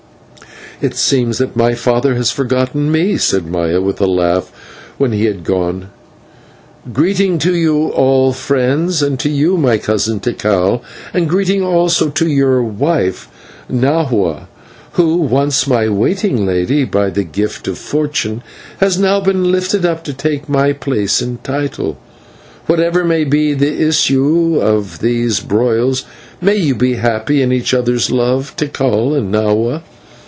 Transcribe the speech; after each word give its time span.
"It 0.81 0.95
seems 0.95 1.37
that 1.37 1.55
my 1.55 1.75
father 1.75 2.15
has 2.15 2.31
forgotten 2.31 2.91
me," 2.91 3.15
said 3.15 3.45
Maya, 3.45 3.79
with 3.79 4.01
a 4.01 4.07
laugh, 4.07 4.51
when 4.97 5.11
he 5.11 5.25
had 5.25 5.43
gone. 5.43 5.89
"Greeting 6.91 7.37
to 7.37 7.53
you 7.55 7.89
all, 7.89 8.33
friends, 8.33 9.03
and 9.03 9.19
to 9.19 9.29
you, 9.29 9.57
my 9.57 9.77
cousin 9.77 10.19
Tikal, 10.19 10.81
and 11.13 11.29
greeting 11.29 11.61
also 11.61 12.09
to 12.09 12.27
your 12.27 12.63
wife, 12.63 13.29
Nahua, 13.71 14.47
who, 14.93 15.17
once 15.17 15.67
my 15.67 15.87
waiting 15.87 16.47
lady, 16.47 16.83
by 16.83 17.11
the 17.11 17.23
gift 17.23 17.67
of 17.67 17.77
fortune 17.77 18.41
has 18.79 18.97
now 18.97 19.19
been 19.19 19.51
lifted 19.51 19.85
up 19.85 20.03
to 20.05 20.13
take 20.13 20.49
my 20.49 20.73
place 20.73 21.21
and 21.21 21.43
title. 21.43 21.99
Whatever 22.65 23.03
may 23.03 23.23
be 23.23 23.53
the 23.53 23.87
issue 23.87 24.59
of 24.59 24.97
these 24.97 25.41
broils, 25.41 26.05
may 26.41 26.55
you 26.55 26.73
be 26.73 26.93
happy 26.95 27.43
in 27.43 27.51
each 27.51 27.71
other's 27.71 28.09
love, 28.09 28.55
Tikal 28.57 29.13
and 29.15 29.31
Nahua." 29.31 29.83